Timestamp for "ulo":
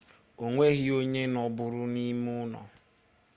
2.43-2.61